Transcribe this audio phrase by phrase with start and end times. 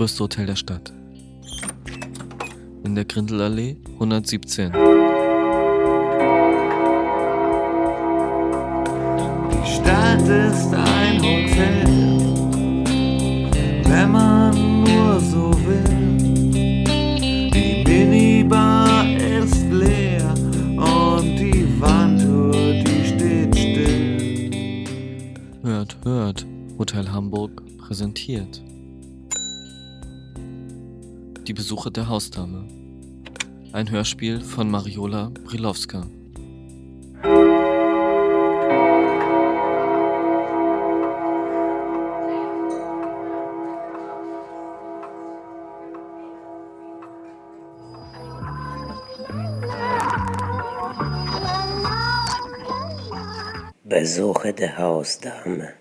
[0.00, 0.94] Größte Hotel der Stadt.
[2.84, 4.72] In der Grindelallee 117.
[4.72, 4.78] Die
[9.70, 11.86] Stadt ist ein Hotel,
[13.90, 15.84] wenn man nur so will.
[17.52, 20.32] Die Minibar ist leer
[20.78, 24.86] und die Wandtour, die steht still.
[25.62, 26.46] Hört, hört.
[26.78, 28.62] Hotel Hamburg präsentiert.
[31.50, 32.64] Die Besuche der Hausdame.
[33.72, 36.06] Ein Hörspiel von Mariola Brilowska.
[53.82, 55.72] Besuche der Hausdame.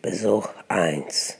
[0.00, 1.36] Besuch 1.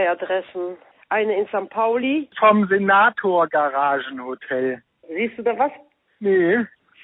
[0.00, 0.76] drei Adressen.
[1.08, 1.68] Eine in St.
[1.70, 2.28] Pauli.
[2.38, 4.82] Vom Senator Garagenhotel.
[5.08, 5.72] Siehst du da was?
[6.20, 6.58] Nee.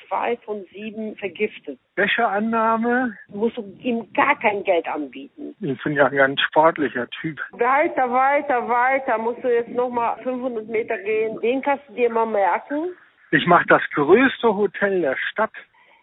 [0.08, 1.80] Zwei von sieben vergiftet.
[1.96, 3.16] Wäscheannahme?
[3.28, 5.56] Du musst ihm gar kein Geld anbieten.
[5.60, 7.40] Ich bin ja ein ganz sportlicher Typ.
[7.50, 9.18] Weiter, weiter, weiter.
[9.18, 11.40] Musst du jetzt nochmal 500 Meter gehen.
[11.40, 12.90] Den kannst du dir mal merken.
[13.32, 15.50] Ich mache das größte Hotel der Stadt.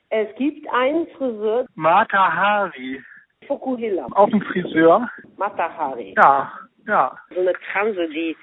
[0.10, 3.02] Es gibt einen Friseur, Mata Hari.
[3.48, 4.08] Fokuhila.
[4.12, 5.10] Auch ein Friseur?
[5.38, 6.14] Matahari.
[6.18, 6.52] Ja,
[6.88, 7.16] ja.
[7.34, 8.36] So eine Transe, die,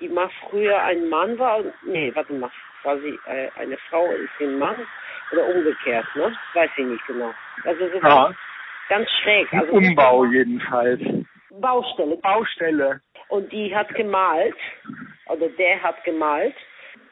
[0.00, 1.58] die mal früher ein Mann war.
[1.58, 2.50] und- Nee, warte mal.
[2.84, 4.74] Sie äh, eine Frau ist ein Mann?
[5.32, 6.32] Oder umgekehrt, ne?
[6.54, 7.32] Weiß ich nicht genau.
[7.64, 8.24] Also so Ja.
[8.26, 8.36] ganz,
[8.88, 9.52] ganz schräg.
[9.52, 11.00] Also Umbau jedenfalls.
[11.50, 12.16] Baustelle.
[12.16, 13.00] Baustelle.
[13.28, 14.56] Und die hat gemalt,
[15.26, 16.54] oder der hat gemalt.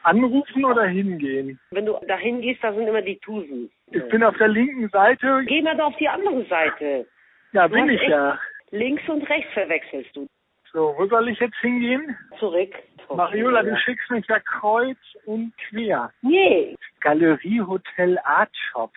[0.03, 1.59] Anrufen oder hingehen?
[1.71, 3.71] Wenn du dahin gehst, da sind immer die Tusen.
[3.91, 5.43] Ich bin auf der linken Seite.
[5.45, 7.07] Geh mal da auf die andere Seite.
[7.53, 8.37] Ja, Du bin ich ja.
[8.71, 10.27] Links und rechts verwechselst du.
[10.73, 12.17] So, wo soll ich jetzt hingehen?
[12.39, 12.73] Zurück.
[13.13, 16.11] Mariola, du schickst mich ja kreuz und quer.
[16.21, 16.75] Nee.
[17.01, 18.91] Galerie Hotel Art Shop.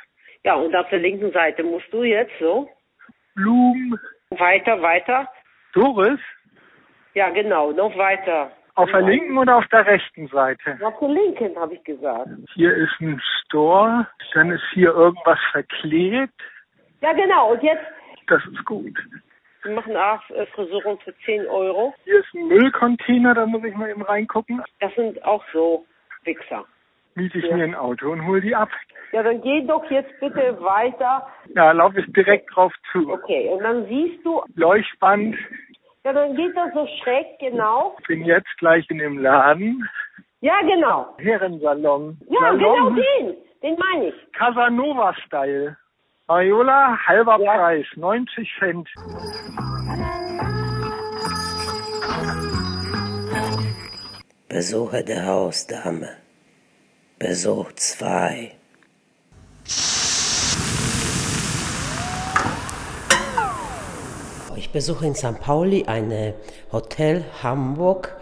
[0.45, 2.69] Ja, und auf der linken Seite musst du jetzt so.
[3.35, 3.99] Blumen.
[4.31, 5.29] Weiter, weiter.
[5.73, 6.21] Doris?
[7.15, 8.53] Ja, genau, noch weiter.
[8.77, 10.79] Auf der linken oder auf der rechten Seite?
[10.83, 12.29] Auf der linken, habe ich gesagt.
[12.55, 16.35] Hier ist ein Store, dann ist hier irgendwas verklebt.
[17.01, 17.53] Ja, genau.
[17.53, 17.85] Und jetzt,
[18.27, 18.97] Das ist gut.
[19.65, 20.21] Wir machen auch
[20.55, 21.95] Frisuren für 10 Euro.
[22.05, 24.63] Hier ist ein Müllcontainer, da muss ich mal eben reingucken.
[24.81, 25.85] Das sind auch so
[26.25, 26.65] Wichser.
[27.17, 27.57] Miete ich Ja.
[27.57, 28.69] mir ein Auto und hol die ab.
[29.13, 31.27] Ja, dann geh doch jetzt bitte weiter.
[31.55, 33.13] Ja, laufe ich direkt drauf zu.
[33.13, 35.37] Okay, und dann siehst du, Leuchtband,
[36.05, 37.97] ja, dann geht das so schräg, genau.
[38.09, 39.89] bin jetzt gleich in dem Laden.
[40.41, 41.15] Ja, genau.
[41.19, 42.19] Herrensalon.
[42.29, 42.59] Ja, Salon.
[42.59, 43.37] genau den.
[43.63, 44.33] Den meine ich.
[44.33, 45.77] Casanova-Style.
[46.27, 47.57] Mariola, halber Ja.
[47.57, 48.89] Preis, 90 Cent.
[54.49, 56.09] Besuche der Hausdame.
[57.19, 58.53] Besuch 2.
[64.57, 65.41] Ich besuche in St.
[65.41, 66.35] Pauli eine
[66.73, 68.17] Hotel Hamburg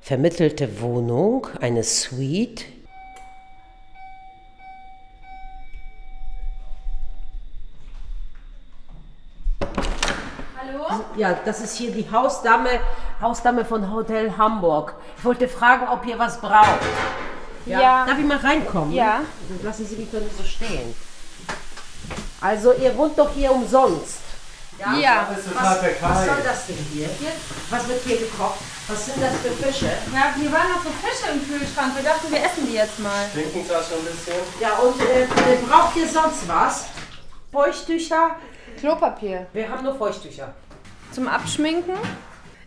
[0.00, 2.64] vermittelte Wohnung, eine Suite.
[10.60, 11.04] Hallo?
[11.18, 12.78] Ja, das ist hier die Hausdame,
[13.20, 14.94] Hausdame von Hotel Hamburg.
[15.18, 16.78] Ich wollte fragen, ob ihr was braucht.
[17.66, 18.06] Ja.
[18.06, 18.92] Darf ich mal reinkommen?
[18.92, 19.22] Ja.
[19.48, 20.94] Dann Lassen Sie mich doch nicht so stehen.
[22.40, 24.20] Also, ihr wohnt doch hier umsonst.
[24.78, 25.26] Ja.
[25.28, 27.08] Was, was soll das denn hier?
[27.68, 28.60] Was wird hier gekocht?
[28.86, 29.90] Was sind das für Fische?
[30.14, 31.96] Ja, hier waren noch so Fische im Kühlschrank.
[31.96, 33.26] Wir dachten, wir essen die jetzt mal.
[34.60, 36.84] Ja, und äh, äh, braucht ihr sonst was?
[37.50, 38.36] Feuchttücher?
[38.78, 39.48] Klopapier.
[39.52, 40.54] Wir haben nur Feuchttücher.
[41.12, 41.94] Zum Abschminken.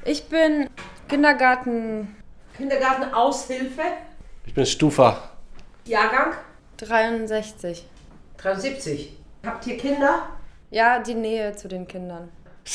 [0.04, 0.70] Ich bin
[1.08, 2.16] Kindergarten
[2.58, 3.82] Kindergarten-Aushilfe?
[4.46, 5.18] Ich bin Stufa.
[5.86, 6.34] Jahrgang?
[6.78, 7.88] 63.
[8.38, 9.18] 73.
[9.46, 10.28] Habt ihr Kinder?
[10.70, 12.30] Ja, die Nähe zu den Kindern.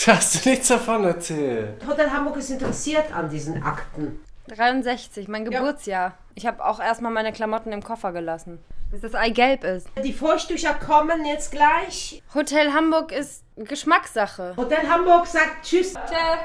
[0.07, 1.87] Hast du nichts davon erzählt?
[1.87, 4.21] Hotel Hamburg ist interessiert an diesen Akten.
[4.49, 6.15] 63, mein Geburtsjahr.
[6.35, 8.59] Ich habe auch erstmal meine Klamotten im Koffer gelassen,
[8.91, 9.89] bis das Ei gelb ist.
[10.05, 12.23] Die Feuchttücher kommen jetzt gleich.
[12.35, 14.55] Hotel Hamburg ist Geschmackssache.
[14.57, 15.95] Hotel Hamburg sagt Tschüss.
[15.95, 16.37] Tschö.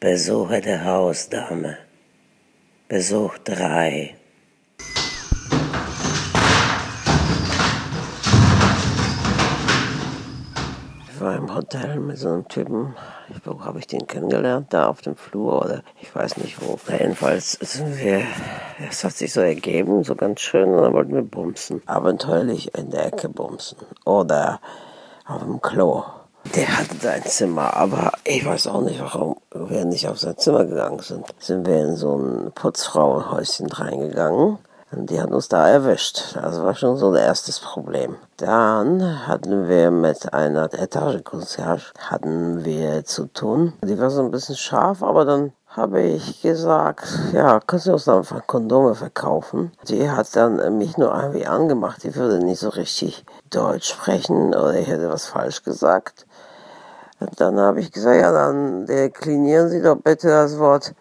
[0.00, 1.78] Besuche der Hausdame.
[2.88, 4.17] Besuch 3.
[11.28, 12.94] war im Hotel mit so einem Typen.
[13.44, 14.68] Wo habe ich den kennengelernt?
[14.70, 16.78] Da auf dem Flur oder ich weiß nicht wo.
[16.90, 18.22] Jedenfalls sind wir,
[18.88, 21.82] es hat sich so ergeben, so ganz schön, und dann wollten wir bumsen.
[21.84, 23.76] Abenteuerlich in der Ecke bumsen.
[24.06, 24.60] Oder
[25.26, 26.04] auf dem Klo.
[26.54, 30.38] Der hatte da ein Zimmer, aber ich weiß auch nicht, warum wir nicht auf sein
[30.38, 31.26] Zimmer gegangen sind.
[31.38, 34.56] Sind wir in so ein Putzfrauenhäuschen reingegangen.
[34.90, 36.34] Die hat uns da erwischt.
[36.34, 38.16] Das war schon so das erste Problem.
[38.38, 43.74] Dann hatten wir mit einer Etagekonzert hatten wir zu tun.
[43.84, 48.08] Die war so ein bisschen scharf, aber dann habe ich gesagt, ja, kannst du uns
[48.08, 49.72] einfach Kondome verkaufen?
[49.88, 52.02] Die hat dann mich nur irgendwie angemacht.
[52.02, 56.26] Die würde nicht so richtig Deutsch sprechen oder ich hätte was falsch gesagt.
[57.20, 60.94] Und dann habe ich gesagt, ja, dann deklinieren Sie doch bitte das Wort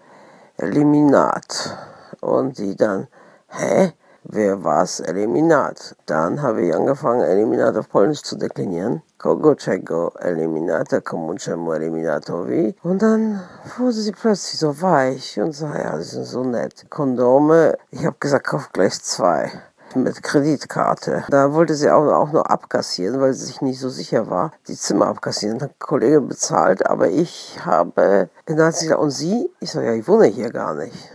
[0.58, 1.78] Eliminat.
[2.20, 3.08] Und die dann,
[3.50, 3.94] hä?
[4.24, 5.00] Wer war's?
[5.00, 5.96] Eliminat.
[6.06, 9.02] Dann habe ich angefangen, Eliminat auf Polnisch zu deklinieren.
[9.18, 12.76] Kogo czego eliminata, komu czemu eliminatowi.
[12.84, 13.42] Und dann
[13.78, 16.86] wurde sie plötzlich so weich und so, ja, die sind so nett.
[16.90, 19.52] Kondome, ich habe gesagt, kauf gleich zwei
[19.96, 21.24] mit Kreditkarte.
[21.30, 24.52] Da wollte sie auch, auch nur abkassieren, weil sie sich nicht so sicher war.
[24.68, 25.62] Die Zimmer abkassieren.
[25.62, 28.30] Hat Kollege bezahlt, aber ich habe,
[28.72, 29.50] sie und Sie?
[29.60, 31.12] Ich so, ja, ich wohne hier gar nicht.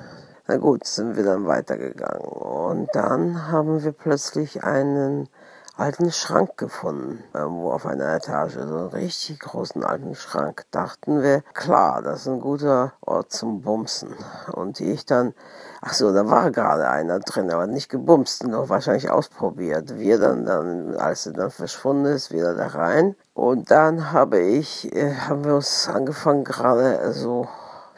[0.53, 2.27] Na gut, sind wir dann weitergegangen.
[2.27, 5.31] Und dann haben wir plötzlich einen
[5.79, 10.67] alten Schrank gefunden, irgendwo auf einer Etage, so einen richtig großen alten Schrank.
[10.71, 14.15] Dachten wir, klar, das ist ein guter Ort zum Bumsen.
[14.53, 15.33] Und ich dann,
[15.81, 19.99] ach so, da war gerade einer drin, aber nicht gebumst, nur wahrscheinlich ausprobiert.
[19.99, 23.17] Wir dann, dann, als er dann verschwunden ist, wieder da rein.
[23.33, 27.49] Und dann habe ich, äh, haben wir uns angefangen gerade so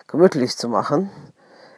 [0.06, 1.11] gemütlich zu machen,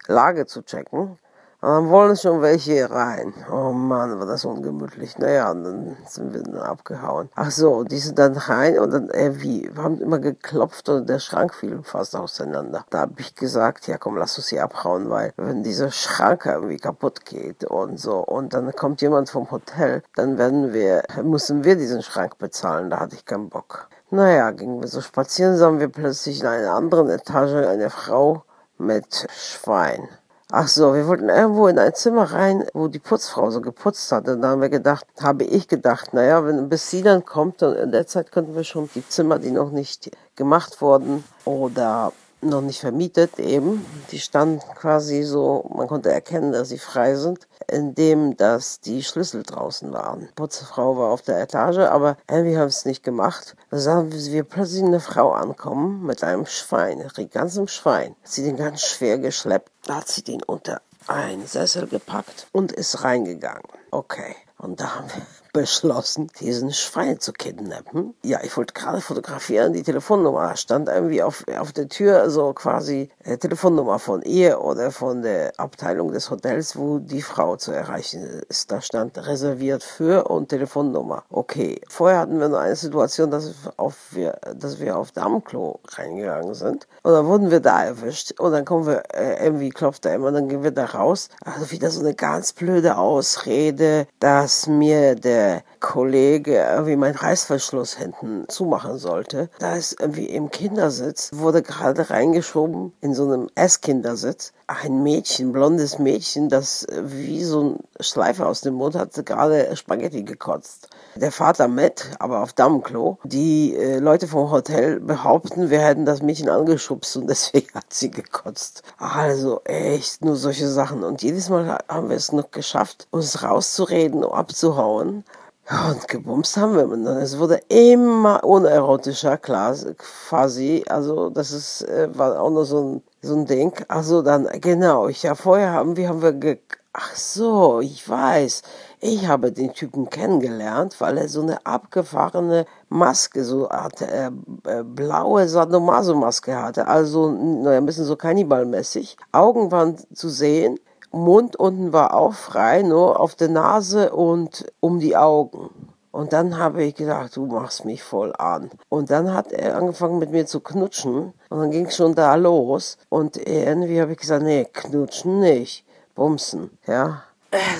[0.09, 1.19] Lage zu checken.
[1.63, 3.33] Und dann wollen schon welche rein.
[3.51, 5.17] Oh Mann, war das ungemütlich.
[5.19, 7.31] Naja, und dann sind wir dann abgehauen.
[7.35, 11.19] Ach so, die sind dann rein und dann irgendwie, wir haben immer geklopft und der
[11.19, 12.85] Schrank fiel fast auseinander.
[12.91, 16.77] Da habe ich gesagt, ja komm, lass uns hier abhauen, weil wenn dieser Schrank irgendwie
[16.77, 21.77] kaputt geht und so und dann kommt jemand vom Hotel, dann werden wir, müssen wir
[21.77, 22.91] diesen Schrank bezahlen.
[22.91, 23.89] Da hatte ich keinen Bock.
[24.11, 28.45] Naja, gingen wir so spazieren, sahen wir plötzlich in einer anderen Etage eine Frau
[28.79, 30.09] mit Schwein.
[30.53, 34.29] Ach so, wir wollten irgendwo in ein Zimmer rein, wo die Putzfrau so geputzt hat.
[34.29, 37.75] Und da haben wir gedacht, habe ich gedacht, naja, wenn bis sie dann kommt, und
[37.75, 42.61] in der Zeit könnten wir schon die Zimmer, die noch nicht gemacht wurden oder noch
[42.61, 48.37] nicht vermietet eben, die standen quasi so, man konnte erkennen, dass sie frei sind, indem
[48.37, 50.21] dass die Schlüssel draußen waren.
[50.21, 53.57] Die Putzfrau war auf der Etage, aber irgendwie haben es nicht gemacht.
[53.71, 58.15] Da sahen wir plötzlich eine Frau ankommen mit einem Schwein, einem ganzen Schwein.
[58.23, 62.73] Hat sie den ganz schwer geschleppt, da hat sie den unter einen Sessel gepackt und
[62.73, 63.63] ist reingegangen.
[63.91, 64.35] Okay.
[64.59, 65.23] Und da haben wir
[65.57, 68.15] beschlossen, diesen Schwein zu kidnappen.
[68.23, 73.09] Ja, ich wollte gerade fotografieren, die Telefonnummer stand irgendwie auf, auf der Tür, so quasi
[73.25, 78.23] äh, Telefonnummer von ihr oder von der Abteilung des Hotels, wo die Frau zu erreichen
[78.51, 78.71] ist.
[78.71, 81.25] Da stand reserviert für und Telefonnummer.
[81.31, 86.53] Okay, vorher hatten wir nur eine Situation, dass, auf wir, dass wir auf Damenklo reingegangen
[86.53, 90.17] sind und dann wurden wir da erwischt und dann kommen wir, äh, irgendwie klopft er
[90.17, 91.31] immer, dann gehen wir da raus.
[91.43, 95.76] Also wieder so eine ganz blöde Ausrede, dass mir der Oke.
[95.81, 99.51] Kollege irgendwie meinen Reißverschluss hinten zumachen sollte.
[99.59, 104.53] Da ist irgendwie im Kindersitz, wurde gerade reingeschoben in so einem Esskindersitz.
[104.67, 110.25] Ein Mädchen, blondes Mädchen, das wie so ein Schleifer aus dem Mund hatte, gerade Spaghetti
[110.25, 110.89] gekotzt.
[111.15, 113.19] Der Vater mit, aber auf Damenklo.
[113.25, 118.11] Die äh, Leute vom Hotel behaupten, wir hätten das Mädchen angeschubst und deswegen hat sie
[118.11, 118.83] gekotzt.
[118.99, 121.05] Also echt nur solche Sachen.
[121.05, 125.25] Und jedes Mal haben wir es noch geschafft, uns rauszureden, abzuhauen.
[125.69, 126.89] Ja, und gebumst haben wir.
[126.89, 130.85] Und es wurde immer unerotischer, klar, quasi.
[130.89, 133.73] Also, das ist, äh, war auch nur so ein, so ein Ding.
[133.89, 136.59] Also, dann, genau, ich ja, vorher haben wir, haben wir ge
[136.99, 138.63] Ach so, ich weiß.
[139.01, 144.31] Ich habe den Typen kennengelernt, weil er so eine abgefahrene Maske, so Art äh,
[144.65, 146.87] äh, blaue Sadomaso-Maske hatte.
[146.89, 149.19] Also, naja, ein bisschen so kannibalmäßig.
[149.33, 150.79] Augen waren zu sehen
[151.11, 155.71] Mund unten war auch frei, nur auf der Nase und um die Augen.
[156.17, 158.71] Und dann habe ich gedacht, du machst mich voll an.
[158.89, 161.35] Und dann hat er angefangen mit mir zu knutschen.
[161.51, 162.97] Und dann ging es schon da los.
[163.11, 165.85] Und irgendwie habe ich gesagt, nee, knutschen nicht.
[166.15, 167.23] Bumsen, ja.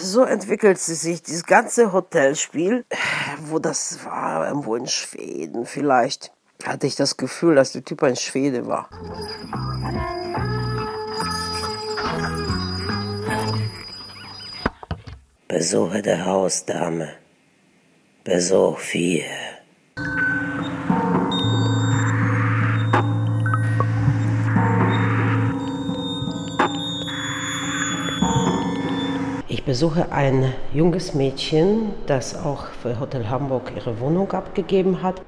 [0.01, 2.85] So entwickelt sich dieses ganze Hotelspiel,
[3.47, 6.31] wo das war, irgendwo in Schweden vielleicht,
[6.65, 8.89] hatte ich das Gefühl, dass der Typ ein Schwede war.
[15.49, 17.09] Besuche der Hausdame.
[18.25, 19.23] Besuch 4.
[29.47, 35.23] Ich besuche ein junges Mädchen, das auch für Hotel Hamburg ihre Wohnung abgegeben hat.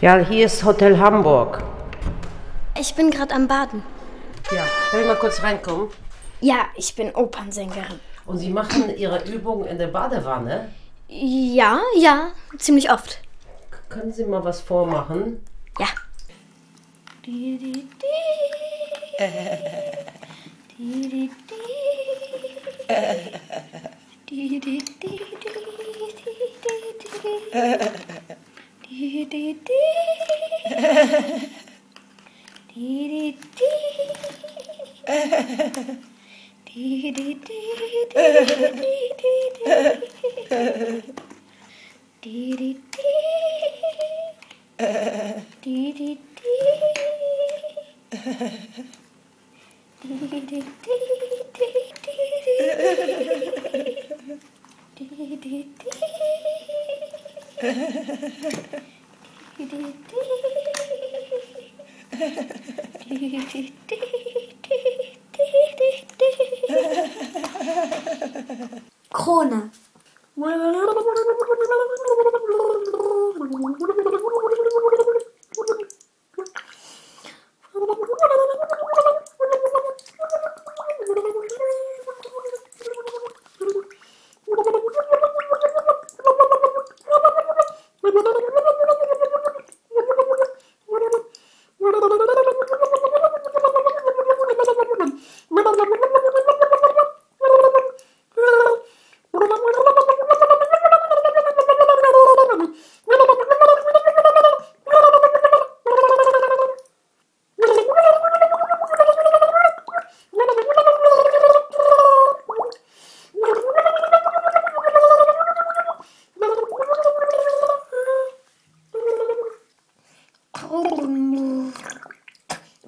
[0.00, 1.64] Ja, hier ist Hotel Hamburg.
[2.78, 3.82] Ich bin gerade am Baden.
[4.52, 4.62] Ja,
[4.92, 5.88] will ich mal kurz reinkommen?
[6.40, 8.00] Ja, ich bin Opernsängerin.
[8.26, 10.72] Und Sie machen Ihre Übung in der Badewanne?
[11.08, 13.20] Ja, ja, ziemlich oft.
[13.88, 15.44] Können Sie mal was vormachen?
[15.78, 15.86] Ja.
[36.76, 37.56] Dee dee dee.
[69.12, 69.70] Krone.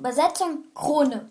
[0.09, 1.31] Übersetzung Krone.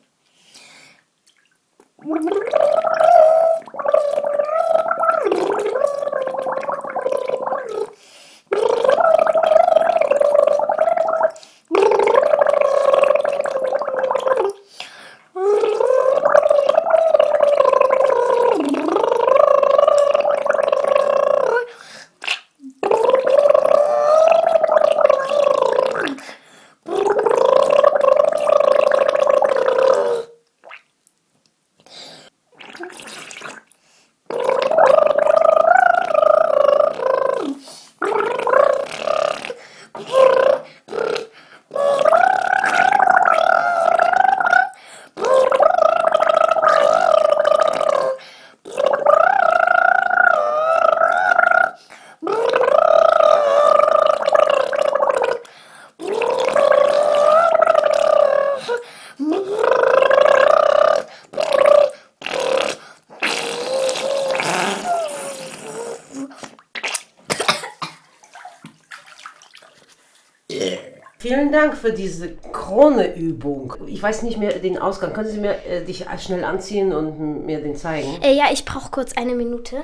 [71.58, 73.74] Dank für diese Krone-Übung.
[73.88, 75.12] Ich weiß nicht mehr den Ausgang.
[75.12, 78.22] Können Sie mir äh, dich schnell anziehen und mir den zeigen?
[78.22, 79.78] Äh, ja, ich brauche kurz eine Minute.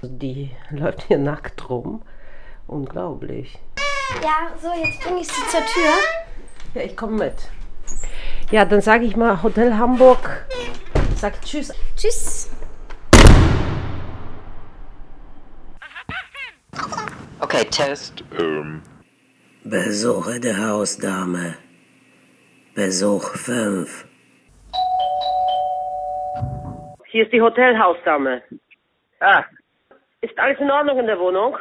[0.00, 2.02] Die läuft hier nackt rum.
[2.68, 3.58] Unglaublich.
[4.22, 5.92] Ja, so, jetzt bringe ich sie zur Tür.
[6.74, 7.34] Ja, ich komme mit.
[8.52, 10.46] Ja, dann sage ich mal Hotel Hamburg.
[11.16, 11.72] Sag Tschüss.
[11.96, 12.48] Tschüss.
[17.40, 18.22] Okay, Test.
[19.76, 21.54] Besuche der Hausdame.
[22.74, 24.04] Besuch 5.
[27.06, 28.42] Hier ist die Hotelhausdame.
[29.20, 29.44] Ah,
[30.20, 31.56] Ist alles in Ordnung in der Wohnung?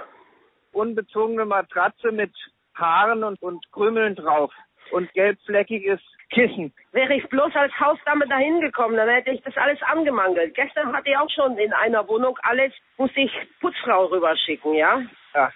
[0.74, 2.34] unbezogene Matratze mit
[2.76, 4.52] Haaren und, und Krümeln drauf
[4.92, 6.02] und gelbfleckiges
[6.32, 6.74] Kissen.
[6.92, 10.54] Wäre ich bloß als Hausdame dahin gekommen, dann hätte ich das alles angemangelt.
[10.54, 15.02] Gestern hatte ich auch schon in einer Wohnung alles, musste ich Putzfrau rüberschicken, ja?
[15.34, 15.50] Ja.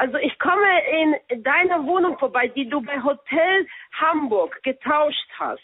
[0.00, 0.70] Also ich komme
[1.30, 5.62] in deiner Wohnung vorbei, die du bei Hotel Hamburg getauscht hast.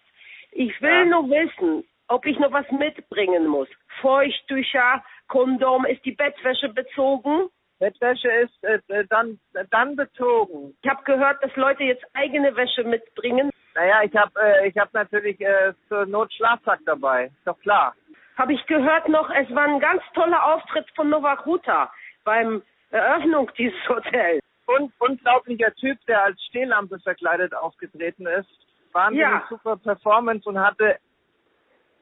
[0.52, 1.04] Ich will Ja.
[1.06, 3.68] nur wissen, ob ich noch was mitbringen muss.
[4.02, 7.48] Feuchttücher, Kondom, ist die Bettwäsche bezogen?
[7.78, 9.40] Bettwäsche ist äh, äh, dann,
[9.70, 10.76] dann bezogen.
[10.82, 13.48] Ich habe gehört, dass Leute jetzt eigene Wäsche mitbringen.
[13.74, 17.26] Naja, ich habe äh, ich hab natürlich äh, zur Not Schlafsack dabei.
[17.38, 17.94] Ist doch klar.
[18.36, 21.90] Habe ich gehört noch, es war ein ganz toller Auftritt von Novak Ruta
[22.24, 24.42] beim Eröffnung dieses Hotels.
[24.66, 28.48] Und unglaublicher Typ, der als Stehlampe verkleidet aufgetreten ist.
[28.92, 29.46] Wahnsinnig Ja.
[29.48, 30.98] super Performance und hatte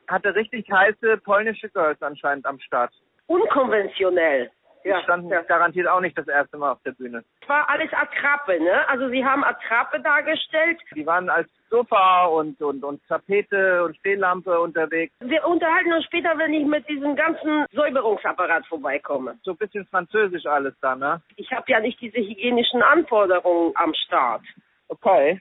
[0.06, 2.92] hatte richtig heiße polnische Girls anscheinend am Start.
[3.26, 4.50] Unkonventionell.
[4.84, 7.24] Die standen garantiert auch nicht das erste Mal auf der Bühne.
[7.40, 8.88] Es war alles Attrappe, ne?
[8.88, 10.78] Also sie haben Attrappe dargestellt.
[10.94, 15.14] Die waren als Sofa und, und, und Tapete und Stehlampe unterwegs.
[15.20, 19.38] Wir unterhalten uns später, wenn ich mit diesem ganzen Säuberungsapparat vorbeikomme.
[19.42, 21.22] So ein bisschen französisch alles da, ne?
[21.36, 24.42] Ich habe ja nicht diese hygienischen Anforderungen am Start.
[24.88, 25.40] Okay.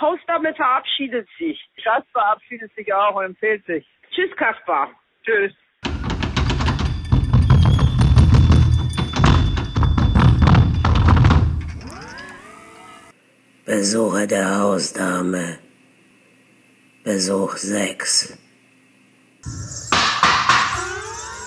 [0.00, 1.64] Hausdame verabschiedet sich.
[1.82, 3.86] Schatz verabschiedet sich auch und empfiehlt sich.
[4.10, 4.90] Tschüss, Kaspar.
[5.24, 5.52] Tschüss.
[13.64, 15.56] Besuche der Hausdame.
[17.04, 18.32] Besuch 6.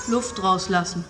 [0.08, 1.04] Luft rauslassen.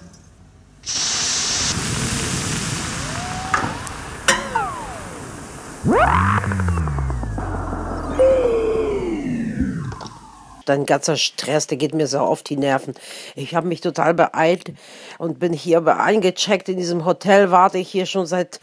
[10.65, 12.95] Dein ganzer Stress, der geht mir so auf die Nerven.
[13.35, 14.73] Ich habe mich total beeilt
[15.19, 18.59] und bin hier eingecheckt in diesem Hotel, warte ich hier schon seit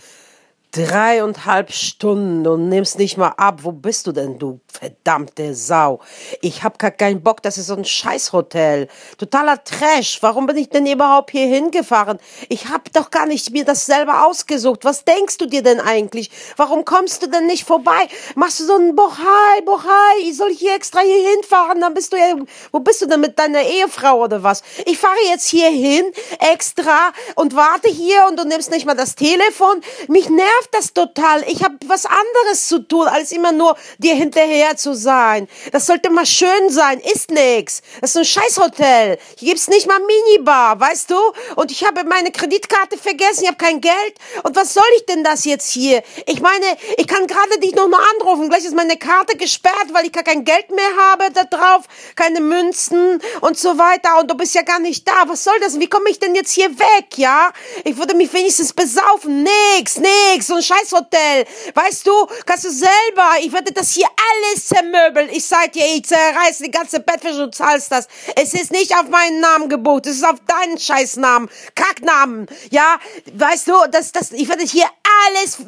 [0.73, 3.61] dreieinhalb Stunden und nimmst nicht mal ab.
[3.63, 6.01] Wo bist du denn, du verdammte Sau?
[6.41, 8.89] Ich hab gar keinen Bock, das ist so ein Scheißhotel.
[9.19, 10.19] Totaler Trash.
[10.23, 12.19] Warum bin ich denn überhaupt hier hingefahren?
[12.49, 14.85] Ich hab doch gar nicht mir das selber ausgesucht.
[14.85, 16.31] Was denkst du dir denn eigentlich?
[16.57, 18.09] Warum kommst du denn nicht vorbei?
[18.35, 21.83] Machst du so ein Bochai, Bochai, ich soll hier extra hier hinfahren?
[21.83, 22.35] Dann bist du ja,
[22.73, 24.63] wo bist du denn mit deiner Ehefrau oder was?
[24.87, 26.05] Ich fahre jetzt hier hin,
[26.41, 29.83] extra, und warte hier und du nimmst nicht mal das Telefon.
[30.09, 31.45] Mich nervt das total.
[31.49, 35.49] Ich habe was anderes zu tun, als immer nur dir hinterher zu sein.
[35.73, 37.01] Das sollte mal schön sein.
[37.01, 37.83] Ist nix.
[38.01, 39.19] Das ist ein Scheißhotel.
[39.37, 41.19] Hier gibt's nicht mal Minibar, weißt du?
[41.57, 43.43] Und ich habe meine Kreditkarte vergessen.
[43.43, 44.15] Ich habe kein Geld.
[44.43, 46.03] Und was soll ich denn das jetzt hier?
[46.27, 48.49] Ich meine, ich kann gerade dich noch mal anrufen.
[48.49, 51.85] Gleich ist meine Karte gesperrt, weil ich gar kein Geld mehr habe da drauf.
[52.17, 54.21] Keine Münzen und so weiter.
[54.21, 55.25] Und du bist ja gar nicht da.
[55.27, 55.79] Was soll das?
[55.81, 57.53] Wie komme ich denn jetzt hier weg, ja?
[57.85, 59.47] Ich würde mich wenigstens besaufen.
[59.77, 61.47] Nix, nix so ein Scheißhotel.
[61.75, 63.31] Weißt du, kannst du selber.
[63.41, 65.29] Ich werde das hier alles zermöbeln.
[65.31, 68.07] Ich sag dir, ich zerreiße die ganze Bettwäsche und zahlst das.
[68.37, 70.07] Es ist nicht auf meinen Namen gebucht.
[70.07, 71.49] Es ist auf deinen Scheißnamen.
[71.75, 72.47] Kacknamen.
[72.71, 72.99] Ja,
[73.33, 74.87] weißt du, das, das, ich werde hier
[75.27, 75.59] alles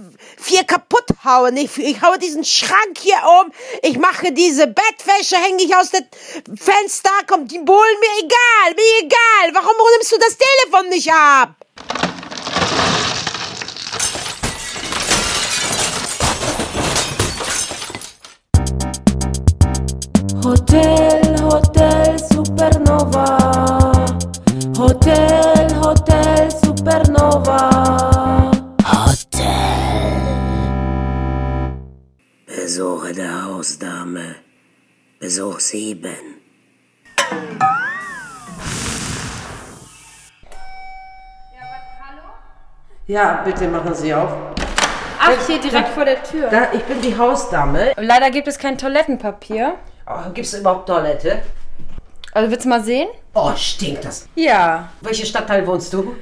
[0.45, 1.57] hier kaputt hauen.
[1.57, 3.53] Ich, ich haue diesen Schrank hier um.
[3.83, 6.05] Ich mache diese Bettwäsche, hänge ich aus dem
[6.57, 7.97] Fenster, kommt die Bullen.
[8.01, 9.55] Mir egal, mir egal.
[9.55, 11.55] Warum nimmst du das Telefon nicht ab?
[20.45, 23.95] Hotel, Hotel Supernova.
[24.77, 28.51] Hotel, Hotel Supernova.
[28.85, 30.21] Hotel.
[32.45, 34.35] Besuche der Hausdame.
[35.19, 36.11] Besuch 7.
[43.07, 44.31] Ja, bitte machen Sie auf.
[45.19, 46.51] Ach, hier direkt vor der Tür.
[46.51, 47.95] Da, ich bin die Hausdame.
[47.97, 49.79] Leider gibt es kein Toilettenpapier.
[50.07, 51.41] Oh, Gibt es überhaupt Toilette?
[52.33, 53.09] Also willst du mal sehen?
[53.33, 54.29] Oh, stinkt das.
[54.35, 54.91] Ja.
[55.01, 56.15] Welcher Stadtteil wohnst du?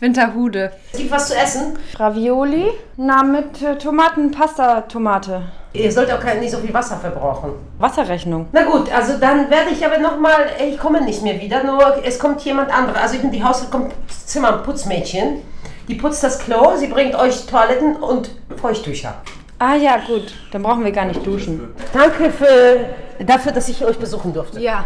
[0.00, 0.72] Winterhude.
[0.96, 1.76] Gibt was zu essen?
[1.96, 2.70] Ravioli?
[2.96, 5.42] Na, mit äh, Tomaten, Pasta, Tomate.
[5.74, 7.50] Ihr sollt auch kein, nicht so viel Wasser verbrauchen.
[7.78, 8.46] Wasserrechnung.
[8.52, 12.18] Na gut, also dann werde ich aber nochmal, ich komme nicht mehr wieder, nur es
[12.18, 13.02] kommt jemand anderes.
[13.02, 13.92] Also ich bin die Haus kommt
[14.24, 15.42] Zimmerputzmädchen.
[15.88, 19.14] Die putzt das Klo, sie bringt euch Toiletten und Feuchttücher.
[19.60, 20.32] Ah ja, gut.
[20.52, 21.74] Dann brauchen wir gar nicht duschen.
[21.92, 24.60] Danke für, dafür, dass ich euch besuchen durfte.
[24.60, 24.84] Ja,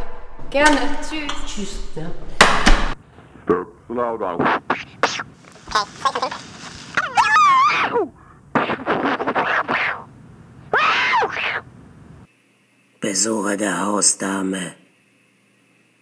[0.49, 0.79] gerne.
[1.03, 1.33] Tschüss.
[1.47, 1.81] Tschüss.
[1.95, 2.11] Ja.
[13.01, 14.75] Besuche der Hausdame.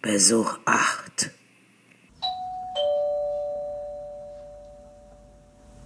[0.01, 1.31] Besuch 8.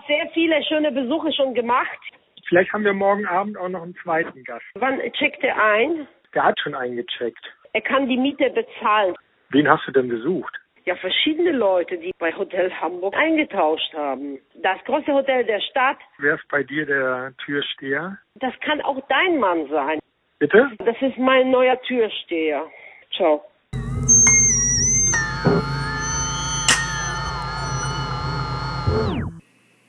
[0.08, 2.05] Sehr viele schöne Besuche schon gemacht.
[2.47, 4.65] Vielleicht haben wir morgen Abend auch noch einen zweiten Gast.
[4.75, 6.08] Wann checkt er ein?
[6.34, 7.43] Der hat schon eingecheckt.
[7.73, 9.15] Er kann die Miete bezahlen.
[9.49, 10.53] Wen hast du denn besucht?
[10.86, 14.38] Ja, verschiedene Leute, die bei Hotel Hamburg eingetauscht haben.
[14.62, 18.17] Das große Hotel der Stadt, Wer ist bei dir der Türsteher?
[18.36, 19.99] das kann auch dein Mann sein.
[20.38, 20.69] Bitte?
[20.79, 22.67] Das ist mein neuer Türsteher.
[23.15, 23.43] Ciao.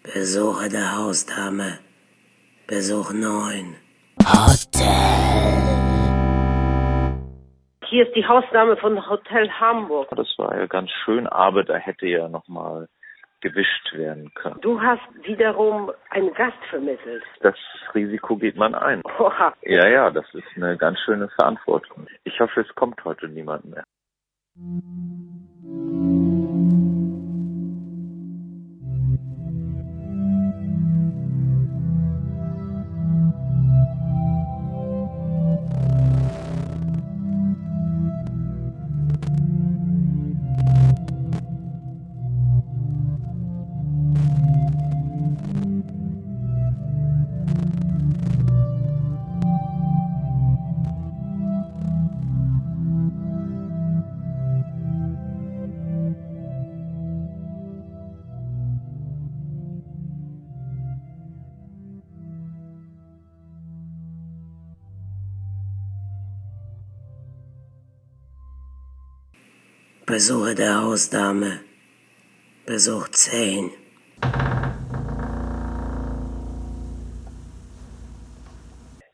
[0.02, 1.78] Besuche der Hausdame.
[2.68, 3.76] Besuch 9.
[7.85, 10.09] Hier ist die Hausnahme von Hotel Hamburg.
[10.16, 12.88] Das war ja ganz schön, aber da hätte ja nochmal
[13.40, 14.61] gewischt werden kann.
[14.62, 17.22] Du hast wiederum einen Gast vermittelt.
[17.40, 17.55] Das
[17.94, 19.00] Risiko geht man ein.
[19.16, 19.55] Oha.
[19.62, 22.09] Ja, ja, das ist eine ganz schöne Verantwortung.
[22.24, 23.85] Ich hoffe, es kommt heute niemand mehr.
[70.06, 71.58] Besuche der Hausdame.
[72.64, 73.72] Besuch 10.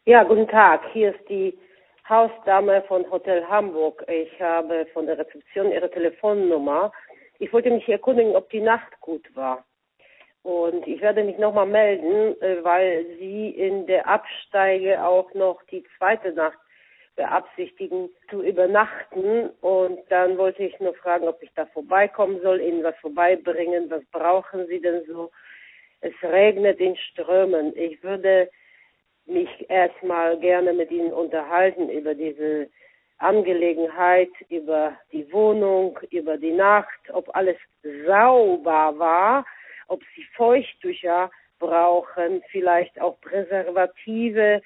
[0.04, 0.82] Ja, guten Tag.
[0.92, 1.58] Hier ist die
[2.06, 4.04] Hausdame von Hotel Hamburg.
[4.06, 6.92] Ich habe von der Rezeption Ihre Telefonnummer.
[7.38, 9.64] Ich wollte mich erkundigen, ob die Nacht gut war.
[10.42, 15.84] Und ich werde mich nochmal melden, äh, weil Sie in der Absteige auch noch die
[15.96, 16.58] zweite Nacht
[17.16, 19.50] beabsichtigen zu übernachten.
[19.60, 23.90] Und dann wollte ich nur fragen, ob ich da vorbeikommen soll, Ihnen was vorbeibringen.
[23.90, 25.30] Was brauchen Sie denn so?
[26.00, 27.76] Es regnet in Strömen.
[27.76, 28.50] Ich würde
[29.26, 32.68] mich erstmal gerne mit Ihnen unterhalten über diese
[33.18, 37.56] Angelegenheit, über die Wohnung, über die Nacht, ob alles
[38.04, 39.46] sauber war,
[39.86, 44.60] ob Sie Feuchttücher brauchen, vielleicht auch Präservative,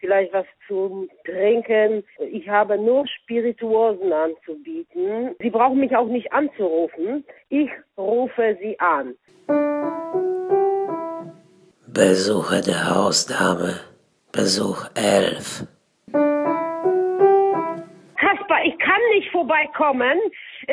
[0.00, 2.02] vielleicht was zum Trinken.
[2.32, 5.36] Ich habe nur Spirituosen anzubieten.
[5.38, 7.24] Sie brauchen mich auch nicht anzurufen.
[7.48, 9.14] Ich rufe Sie an.
[11.86, 13.80] Besuche der Hausdame.
[14.32, 15.66] Besuch 11.
[18.16, 20.18] Kaspar, ich kann nicht vorbeikommen.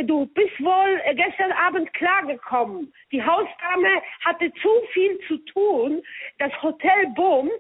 [0.06, 2.94] Du bist wohl gestern Abend klargekommen.
[3.12, 6.04] Die Hausdame hatte zu viel zu tun.
[6.38, 7.52] Das Hotel boomt.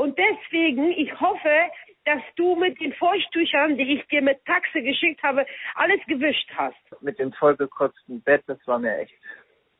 [0.00, 1.70] Und deswegen, ich hoffe,
[2.06, 7.02] dass du mit den Feuchttüchern, die ich dir mit Taxe geschickt habe, alles gewischt hast.
[7.02, 9.12] Mit dem vollgekotzten Bett, das war mir echt.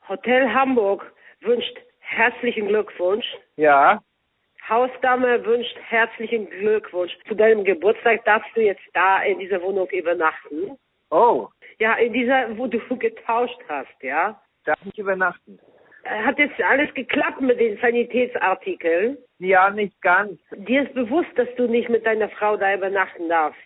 [0.07, 3.25] Hotel Hamburg wünscht herzlichen Glückwunsch.
[3.57, 4.03] Ja,
[4.69, 7.17] Hausdame wünscht herzlichen Glückwunsch.
[7.27, 10.77] Zu deinem Geburtstag darfst du jetzt da in dieser Wohnung übernachten.
[11.09, 14.39] oh, Ja, in dieser, wo du getauscht hast, ja.
[14.67, 15.59] darf ich übernachten?
[16.05, 19.19] Hat jetzt alles geklappt mit den Sanitätsartikeln?
[19.39, 20.39] Ja, nicht ganz.
[20.57, 23.61] Dir ist bewusst, dass du nicht mit deiner Frau da übernachten darfst.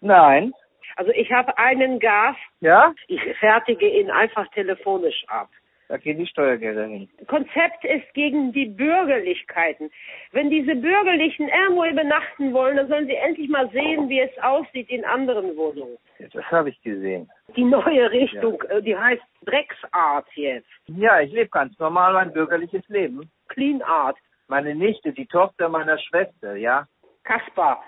[0.00, 0.52] Nein.
[0.96, 2.92] Also ich habe einen Gast, Ja?
[3.08, 5.48] ich fertige ihn einfach telefonisch ab.
[5.88, 7.08] Da gehen die Steuergelder hin.
[7.26, 9.90] Konzept ist gegen die Bürgerlichkeiten.
[10.30, 14.88] Wenn diese Bürgerlichen irgendwo übernachten wollen, dann sollen sie endlich mal sehen, wie es aussieht
[14.88, 15.98] in anderen Wohnungen.
[16.32, 17.28] Das habe ich gesehen.
[17.56, 20.68] Die neue Richtung, äh, die heißt Drecksart jetzt.
[20.86, 23.30] Ja, ich lebe ganz normal mein bürgerliches Leben.
[23.48, 24.16] Clean Art.
[24.48, 26.86] Meine Nichte, die Tochter meiner Schwester, ja?
[27.22, 27.82] Kaspar,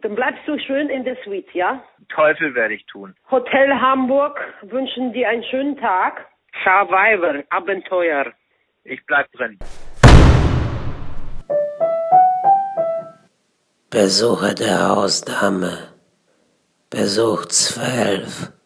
[0.00, 1.82] dann bleibst du schön in der Suite, ja?
[2.08, 3.14] Teufel werde ich tun.
[3.30, 6.26] Hotel Hamburg wünschen dir einen schönen Tag.
[6.62, 8.32] Survivor, Abenteuer.
[8.84, 9.58] Ich bleib drin.
[13.90, 15.88] Besuche der Hausdame.
[16.90, 18.57] Besuch 12.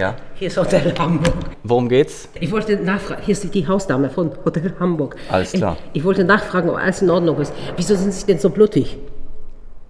[0.00, 0.16] Ja.
[0.34, 1.34] Hier ist Hotel Hamburg.
[1.62, 2.30] Worum geht's?
[2.40, 5.16] Ich wollte nachfragen, hier ist die Hausdame von Hotel Hamburg.
[5.28, 5.76] Alles klar.
[5.92, 7.52] Ich, ich wollte nachfragen, ob alles in Ordnung ist.
[7.76, 8.96] Wieso sind Sie denn so blutig?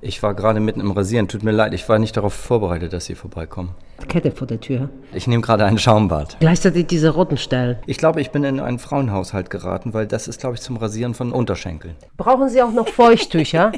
[0.01, 1.29] Ich war gerade mitten im Rasieren.
[1.29, 3.77] Tut mir leid, ich war nicht darauf vorbereitet, dass Sie vorbeikommen.
[4.09, 4.88] Kette vor der Tür.
[5.12, 6.38] Ich nehme gerade ein Schaumbad.
[6.40, 7.77] Gleichzeitig diese roten Stellen.
[7.87, 11.14] Ich glaube, ich bin in einen Frauenhaushalt geraten, weil das ist, glaube ich, zum Rasieren
[11.14, 11.94] von Unterschenkeln.
[12.16, 13.70] Brauchen Sie auch noch Feuchttücher?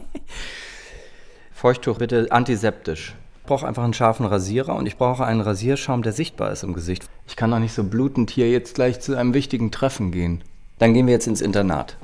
[1.52, 3.16] Feuchttuch bitte antiseptisch.
[3.42, 6.74] Ich brauche einfach einen scharfen Rasierer und ich brauche einen Rasierschaum, der sichtbar ist im
[6.74, 7.08] Gesicht.
[7.26, 10.44] Ich kann doch nicht so blutend hier jetzt gleich zu einem wichtigen Treffen gehen.
[10.78, 11.96] Dann gehen wir jetzt ins Internat.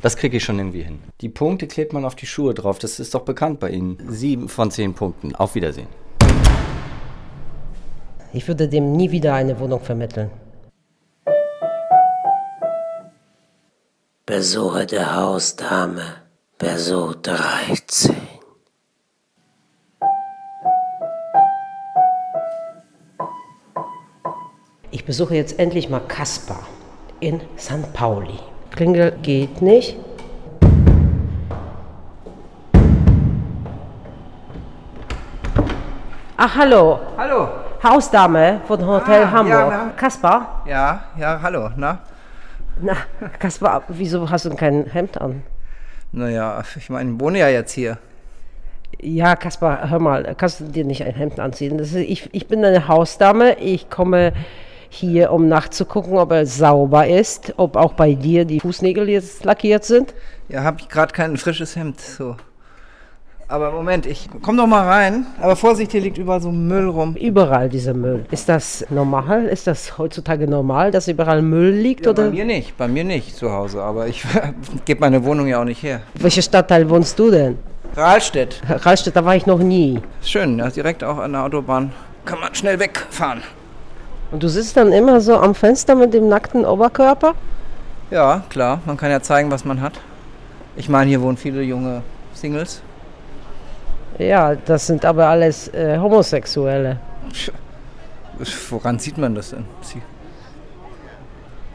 [0.00, 1.00] Das kriege ich schon irgendwie hin.
[1.20, 2.78] Die Punkte klebt man auf die Schuhe drauf.
[2.78, 3.98] Das ist doch bekannt bei Ihnen.
[4.08, 5.34] Sieben von zehn Punkten.
[5.34, 5.88] Auf Wiedersehen.
[8.32, 10.30] Ich würde dem nie wieder eine Wohnung vermitteln.
[14.24, 16.27] Besuche der Hausdame.
[16.58, 18.16] Besuch 13.
[24.90, 26.66] Ich besuche jetzt endlich mal Kaspar.
[27.20, 27.92] in St.
[27.94, 28.38] Pauli.
[28.70, 29.96] Klingel geht nicht.
[36.36, 36.98] Ach, hallo.
[37.16, 37.48] Hallo.
[37.82, 39.70] Hausdame von Hotel Ah, Hamburg.
[39.72, 40.62] ja, Kaspar?
[40.66, 41.98] Ja, ja, hallo, na?
[42.80, 42.94] Na,
[43.38, 45.42] Kaspar, wieso hast du denn kein Hemd an?
[46.12, 47.98] Naja, ich meine, ich wohne ja jetzt hier.
[49.00, 51.78] Ja, Kaspar, hör mal, kannst du dir nicht ein Hemd anziehen?
[51.78, 53.58] Ist, ich, ich bin eine Hausdame.
[53.58, 54.32] Ich komme
[54.88, 59.84] hier, um nachzugucken, ob er sauber ist, ob auch bei dir die Fußnägel jetzt lackiert
[59.84, 60.14] sind.
[60.48, 62.36] Ja, habe ich gerade kein frisches Hemd, so.
[63.50, 65.24] Aber Moment, ich komm doch mal rein.
[65.40, 67.16] Aber Vorsicht, hier liegt überall so Müll rum.
[67.16, 68.26] Überall dieser Müll.
[68.30, 69.46] Ist das normal?
[69.46, 72.04] Ist das heutzutage normal, dass überall Müll liegt?
[72.04, 72.30] Ja, bei oder?
[72.30, 73.80] mir nicht, bei mir nicht zu Hause.
[73.82, 74.22] Aber ich
[74.84, 76.02] gebe meine Wohnung ja auch nicht her.
[76.16, 77.56] Welcher Stadtteil wohnst du denn?
[77.96, 78.60] Rahlstedt.
[78.68, 79.98] Rahlstedt, da war ich noch nie.
[80.22, 81.92] Schön, ja, direkt auch an der Autobahn.
[82.26, 83.42] Kann man schnell wegfahren.
[84.30, 87.32] Und du sitzt dann immer so am Fenster mit dem nackten Oberkörper?
[88.10, 89.94] Ja, klar, man kann ja zeigen, was man hat.
[90.76, 92.02] Ich meine, hier wohnen viele junge
[92.34, 92.82] Singles.
[94.18, 96.98] Ja, das sind aber alles äh, Homosexuelle.
[98.70, 99.64] Woran sieht man das denn?
[99.82, 100.02] Sie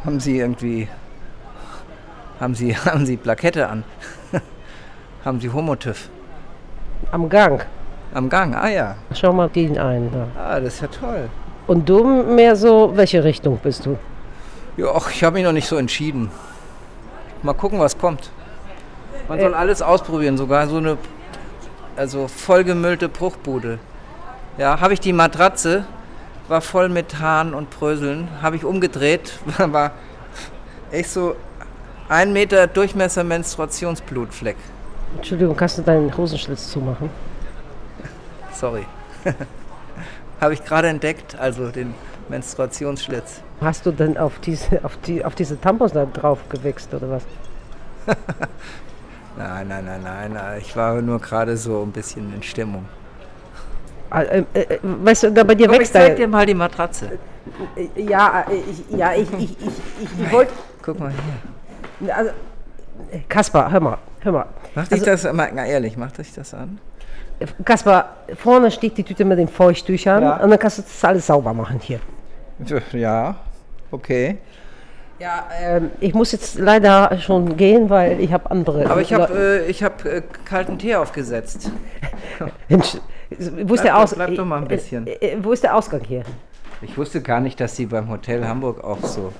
[0.05, 0.87] haben Sie irgendwie.
[2.39, 3.83] Haben Sie, haben Sie Plakette an?
[5.25, 6.09] haben Sie Homotiff?
[7.11, 7.65] Am Gang.
[8.13, 8.95] Am Gang, ah ja.
[9.13, 10.09] Schau mal den ein.
[10.11, 10.27] Da.
[10.39, 11.29] Ah, das ist ja toll.
[11.67, 13.97] Und du mehr so, welche Richtung bist du?
[14.75, 16.29] Ja, ach, ich habe mich noch nicht so entschieden.
[17.41, 18.29] Mal gucken, was kommt.
[19.29, 19.55] Man soll Äh.
[19.55, 20.97] alles ausprobieren, sogar so eine
[21.95, 23.79] also vollgemüllte Bruchbude.
[24.57, 25.85] Ja, habe ich die Matratze,
[26.47, 29.91] war voll mit Haaren und Bröseln, habe ich umgedreht, war
[30.91, 31.35] echt so
[32.09, 34.57] ein Meter Durchmesser Menstruationsblutfleck.
[35.15, 37.09] Entschuldigung, kannst du deinen Hosenschlitz zumachen?
[38.53, 38.85] Sorry.
[40.41, 41.93] habe ich gerade entdeckt, also den
[42.29, 43.41] Menstruationsschlitz.
[43.61, 47.23] Hast du denn auf diese, auf die, auf diese Tampons da drauf gewichst oder was?
[49.37, 50.59] Nein, nein, nein, nein, nein.
[50.61, 52.85] Ich war nur gerade so ein bisschen in Stimmung.
[54.09, 56.45] Ah, äh, äh, weißt du, da bei dir Komm, ich wächst zeig da- dir mal
[56.45, 57.17] die Matratze.
[57.75, 59.67] Äh, Ja, äh, ich, ja, ich, ich, ich,
[60.01, 60.51] ich, ich wollte.
[60.83, 61.11] Guck mal
[61.99, 62.15] hier.
[62.15, 62.29] Also,
[63.11, 64.45] äh, Kaspar, hör mal, hör mal.
[64.75, 66.79] Macht dich Also, das, mal ehrlich, macht dich das an?
[67.65, 70.35] Kaspar, vorne steht die Tüte mit den Feuchttüchern Ja.
[70.37, 71.99] und dann kannst du das alles sauber machen hier.
[72.93, 73.35] Ja,
[73.89, 74.37] okay.
[75.23, 78.89] Ja, ähm, ich muss jetzt leider schon gehen, weil ich habe andere.
[78.89, 81.71] Aber ich habe äh, ich hab, äh, kalten Tee aufgesetzt.
[82.69, 85.07] Wo ist Bleib Aus bleib doch mal ein bisschen.
[85.07, 86.23] Äh, äh, wo ist der Ausgang hier?
[86.81, 89.31] Ich wusste gar nicht, dass Sie beim Hotel Hamburg auch so.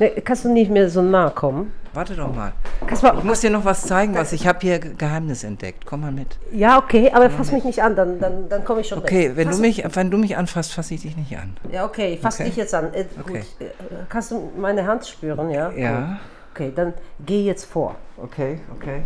[0.00, 1.72] Ne, kannst du nicht mehr so nah kommen?
[1.92, 2.52] Warte doch mal.
[2.86, 5.84] Kaspar, Ich muss dir noch was zeigen, was ich habe hier Ge- Geheimnis entdeckt.
[5.84, 6.38] Komm mal mit.
[6.52, 9.36] Ja, okay, aber fass mich nicht an, dann, dann, dann komme ich schon Okay, weg.
[9.36, 11.56] wenn du mich, wenn du mich anfasst, fasse ich dich nicht an.
[11.70, 12.44] Ja, okay, fass Okay.
[12.44, 12.94] dich jetzt an.
[12.94, 13.40] Äh, Okay.
[13.58, 13.66] Gut.
[13.68, 13.70] Äh,
[14.08, 15.70] Kannst du meine Hand spüren, ja?
[15.72, 15.98] Ja.
[15.98, 16.06] Gut.
[16.54, 16.94] Okay, dann
[17.26, 17.94] geh jetzt vor.
[18.16, 19.02] Okay, okay.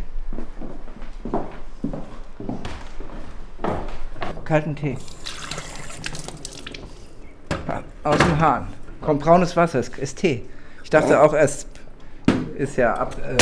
[4.44, 4.96] Kalten Tee.
[8.04, 8.68] Aus dem Hahn.
[9.00, 10.44] Kommt braunes Wasser, ist, ist Tee.
[10.94, 11.66] Ich dachte auch erst,
[12.56, 13.16] ist ja ab.
[13.18, 13.36] Äh,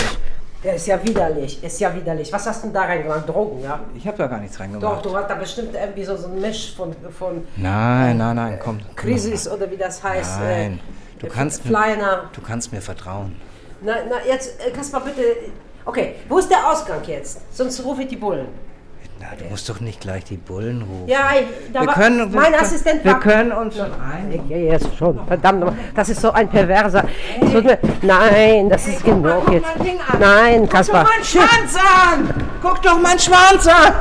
[0.65, 2.33] Der ist ja widerlich, ist ja widerlich.
[2.33, 3.29] Was hast du denn da reingemacht?
[3.29, 3.81] Drogen, ja?
[3.95, 4.83] ich habe da gar nichts reingemacht.
[4.83, 8.59] Doch, du hast da bestimmt irgendwie so, so ein Misch von, von Nein, nein, nein,
[8.59, 8.79] komm.
[8.79, 10.41] komm Krisis oder wie das heißt.
[10.41, 10.47] mal.
[10.49, 10.81] Nein,
[11.19, 13.37] du äh, kannst, mir, du kannst mir vertrauen.
[13.83, 15.21] Na, na, jetzt, äh, Kaspar, bitte.
[15.85, 17.55] Okay, wo ist der Ausgang jetzt?
[17.55, 18.49] Sonst rufe ich die Bullen.
[19.21, 21.07] Na, du musst doch nicht gleich die Bullen rufen.
[21.09, 24.41] Ja, ich, da wir können, wir mein können- Assistent Wir können uns schon ein.
[24.49, 25.21] Ja, jetzt schon.
[25.27, 25.77] Verdammt nochmal.
[25.95, 27.05] Das ist so ein perverser.
[27.41, 29.67] Mir, nein, das ist genug jetzt.
[30.19, 31.05] Nein, Kaspar.
[31.05, 32.35] Guck doch meinen Schwanz an!
[32.63, 33.95] Guck doch meinen Schwanz an!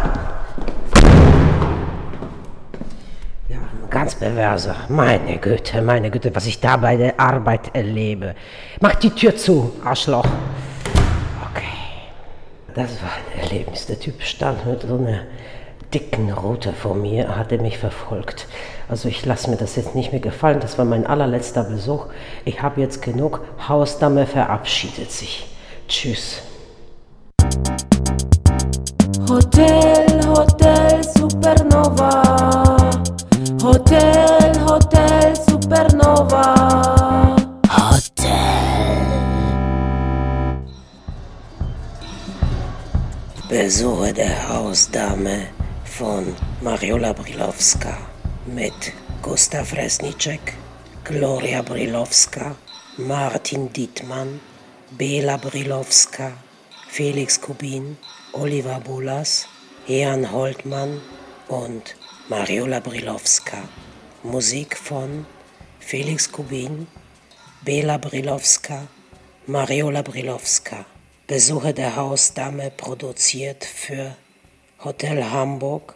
[3.90, 4.76] Ganz perverser.
[4.88, 8.36] Meine Güte, meine Güte, was ich da bei der Arbeit erlebe.
[8.80, 10.26] Mach die Tür zu, Arschloch.
[12.74, 13.86] Das war ein Erlebnis.
[13.86, 15.22] Der Typ stand mit so einer
[15.94, 18.48] dicken Rute vor mir, hatte mich verfolgt.
[18.88, 20.62] Also ich lasse mir das jetzt nicht mehr gefallen.
[20.62, 22.06] Das war mein allerletzter Besuch.
[22.46, 23.42] Ich habe jetzt genug.
[23.68, 25.48] Hausdame verabschiedet sich.
[25.90, 26.44] Tschüss.
[29.30, 32.78] Hotel, Hotel Supernova.
[33.62, 37.01] Hotel, Hotel Supernova.
[43.62, 45.48] Besuche der Hausdame
[45.86, 47.96] von Mariola Brilowska
[48.48, 50.56] mit Gustav Resnicek,
[51.04, 52.56] Gloria Brilowska,
[52.98, 54.40] Martin Dietmann,
[54.98, 56.32] Bela Brilowska,
[56.90, 57.98] Felix Kubin,
[58.34, 59.46] Oliver Bulas,
[59.86, 61.00] Jan Holtmann
[61.48, 61.96] und
[62.30, 63.60] Mariola Brilowska.
[64.24, 65.28] Musik von
[65.80, 66.88] Felix Kubin,
[67.64, 68.88] Bela Brilowska,
[69.46, 70.84] Mariola Brilowska.
[71.32, 74.18] Besuche der Hausdame produziert für
[74.84, 75.96] Hotel Hamburg,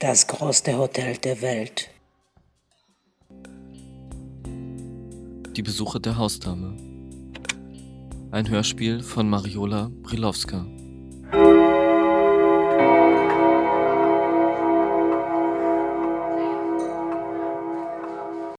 [0.00, 1.90] das größte Hotel der Welt.
[5.54, 6.76] Die Besuche der Hausdame.
[8.32, 10.66] Ein Hörspiel von Mariola Brilowska.